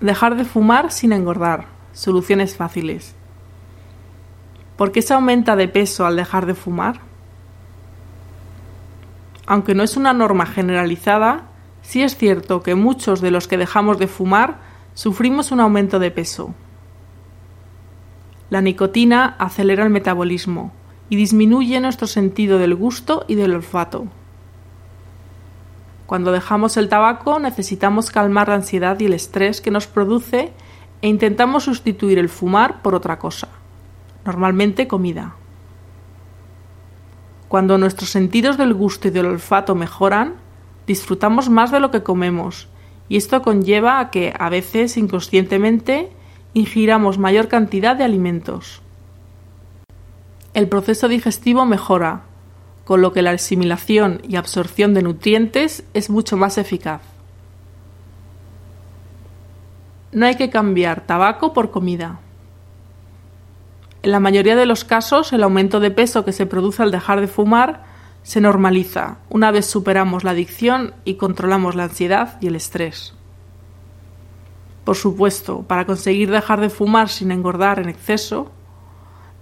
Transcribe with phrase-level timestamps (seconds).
[0.00, 1.66] Dejar de fumar sin engordar.
[1.92, 3.16] Soluciones fáciles.
[4.76, 7.00] ¿Por qué se aumenta de peso al dejar de fumar?
[9.46, 11.48] Aunque no es una norma generalizada,
[11.82, 14.58] sí es cierto que muchos de los que dejamos de fumar
[14.94, 16.54] sufrimos un aumento de peso.
[18.50, 20.72] La nicotina acelera el metabolismo
[21.10, 24.06] y disminuye nuestro sentido del gusto y del olfato.
[26.08, 30.52] Cuando dejamos el tabaco necesitamos calmar la ansiedad y el estrés que nos produce
[31.02, 33.48] e intentamos sustituir el fumar por otra cosa,
[34.24, 35.34] normalmente comida.
[37.48, 40.36] Cuando nuestros sentidos del gusto y del olfato mejoran,
[40.86, 42.68] disfrutamos más de lo que comemos
[43.10, 46.08] y esto conlleva a que a veces inconscientemente
[46.54, 48.80] ingiramos mayor cantidad de alimentos.
[50.54, 52.22] El proceso digestivo mejora,
[52.88, 57.02] con lo que la asimilación y absorción de nutrientes es mucho más eficaz.
[60.10, 62.20] No hay que cambiar tabaco por comida.
[64.02, 67.20] En la mayoría de los casos, el aumento de peso que se produce al dejar
[67.20, 67.84] de fumar
[68.22, 73.12] se normaliza una vez superamos la adicción y controlamos la ansiedad y el estrés.
[74.86, 78.50] Por supuesto, para conseguir dejar de fumar sin engordar en exceso,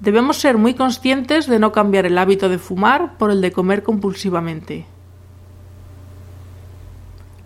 [0.00, 3.82] debemos ser muy conscientes de no cambiar el hábito de fumar por el de comer
[3.82, 4.86] compulsivamente.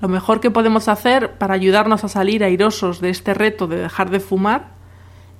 [0.00, 4.10] Lo mejor que podemos hacer para ayudarnos a salir airosos de este reto de dejar
[4.10, 4.68] de fumar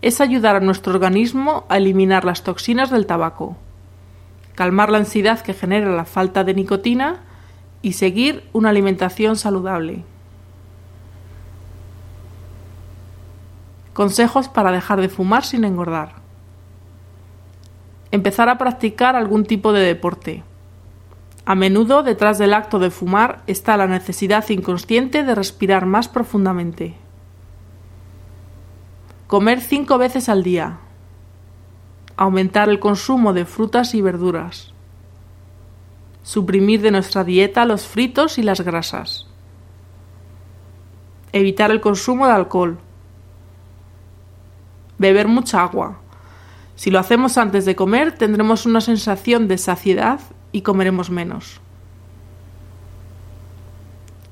[0.03, 3.57] es ayudar a nuestro organismo a eliminar las toxinas del tabaco,
[4.55, 7.21] calmar la ansiedad que genera la falta de nicotina
[7.83, 10.05] y seguir una alimentación saludable.
[13.95, 16.20] Consejos para dejar de fumar sin engordar.
[18.13, 20.43] Empezar a practicar algún tipo de deporte.
[21.45, 26.97] A menudo detrás del acto de fumar está la necesidad inconsciente de respirar más profundamente.
[29.27, 30.79] Comer cinco veces al día.
[32.17, 34.75] Aumentar el consumo de frutas y verduras.
[36.25, 39.27] Suprimir de nuestra dieta los fritos y las grasas.
[41.33, 42.79] Evitar el consumo de alcohol.
[44.99, 46.01] Beber mucha agua.
[46.81, 50.19] Si lo hacemos antes de comer tendremos una sensación de saciedad
[50.51, 51.61] y comeremos menos.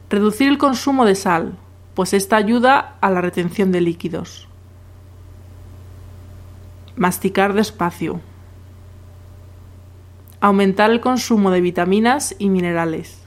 [0.09, 1.59] Reducir el consumo de sal,
[1.93, 4.49] pues esta ayuda a la retención de líquidos.
[6.97, 8.19] Masticar despacio.
[10.41, 13.21] Aumentar el consumo de vitaminas y minerales.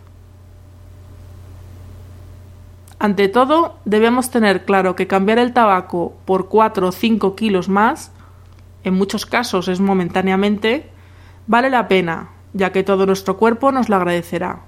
[2.97, 8.11] Ante todo, debemos tener claro que cambiar el tabaco por 4 o 5 kilos más,
[8.83, 10.89] en muchos casos es momentáneamente,
[11.47, 14.61] vale la pena, ya que todo nuestro cuerpo nos lo agradecerá.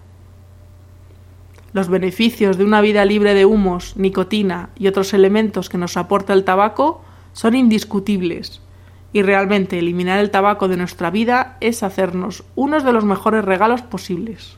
[1.74, 6.34] Los beneficios de una vida libre de humos, nicotina y otros elementos que nos aporta
[6.34, 7.04] el tabaco
[7.34, 8.62] son indiscutibles
[9.12, 13.82] y realmente eliminar el tabaco de nuestra vida es hacernos uno de los mejores regalos
[13.82, 14.58] posibles.